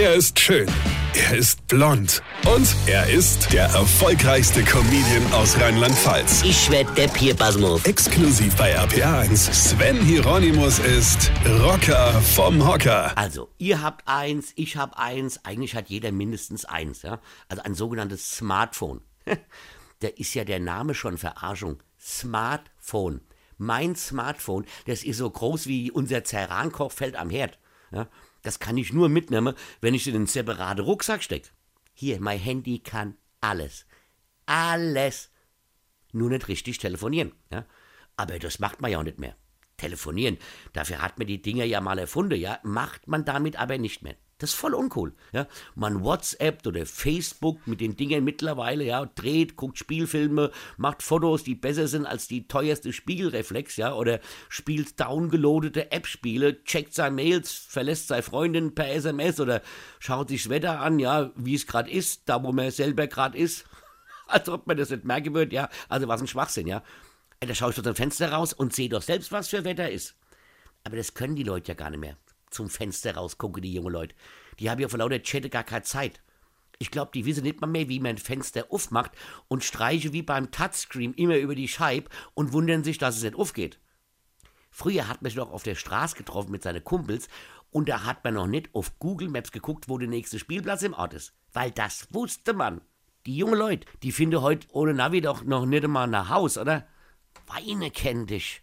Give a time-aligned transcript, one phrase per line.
[0.00, 0.70] Er ist schön.
[1.12, 2.22] Er ist blond.
[2.46, 6.44] Und er ist der erfolgreichste Comedian aus Rheinland-Pfalz.
[6.44, 7.84] Ich werd der Pierpasmus.
[7.84, 9.52] Exklusiv bei RPA1.
[9.52, 11.32] Sven Hieronymus ist
[11.64, 13.18] Rocker vom Hocker.
[13.18, 15.44] Also, ihr habt eins, ich hab eins.
[15.44, 17.18] Eigentlich hat jeder mindestens eins, ja.
[17.48, 19.00] Also ein sogenanntes Smartphone.
[19.98, 21.82] da ist ja der Name schon Verarschung.
[22.00, 23.20] Smartphone.
[23.56, 27.58] Mein Smartphone, das ist so groß wie unser Zerrankochfeld am Herd.
[27.90, 28.06] Ja?
[28.42, 31.50] Das kann ich nur mitnehmen, wenn ich in einen separaten Rucksack stecke.
[31.94, 33.86] Hier, mein Handy kann alles.
[34.46, 35.30] Alles.
[36.12, 37.32] Nur nicht richtig telefonieren.
[37.50, 37.66] Ja?
[38.16, 39.36] Aber das macht man ja auch nicht mehr.
[39.76, 40.38] Telefonieren,
[40.72, 44.16] dafür hat man die Dinger ja mal erfunden, ja, macht man damit aber nicht mehr.
[44.38, 45.14] Das ist voll uncool.
[45.32, 45.48] Ja?
[45.74, 51.56] Man WhatsApp oder Facebook mit den Dingen mittlerweile, ja, dreht, guckt Spielfilme, macht Fotos, die
[51.56, 58.08] besser sind als die teuerste Spiegelreflex, ja, oder spielt downgeloadete App-Spiele, checkt seine Mails, verlässt
[58.08, 59.60] seine Freundin per SMS oder
[59.98, 63.36] schaut sich das Wetter an, ja, wie es gerade ist, da wo man selber gerade
[63.36, 63.64] ist.
[64.28, 65.68] Als ob man das nicht merken würde, ja.
[65.88, 66.84] Also was ein Schwachsinn, ja.
[67.40, 70.14] Da schaue ich aus dem Fenster raus und sehe doch selbst, was für Wetter ist.
[70.84, 72.16] Aber das können die Leute ja gar nicht mehr
[72.50, 74.14] zum Fenster rausgucken, die jungen Leute.
[74.58, 76.20] Die haben ja vor lauter Chatte gar keine Zeit.
[76.78, 79.12] Ich glaube, die wissen nicht mal mehr, wie man ein Fenster aufmacht
[79.48, 83.34] und streiche wie beim Touchscreen immer über die Scheibe und wundern sich, dass es nicht
[83.34, 83.80] aufgeht.
[84.70, 87.28] Früher hat man sich doch auf der Straße getroffen mit seinen Kumpels
[87.70, 90.94] und da hat man noch nicht auf Google Maps geguckt, wo der nächste Spielplatz im
[90.94, 91.34] Ort ist.
[91.52, 92.80] Weil das wusste man.
[93.26, 96.86] Die jungen Leute, die finden heute ohne Navi doch noch nicht einmal nach Haus, oder?
[97.46, 98.62] Weine kenn dich.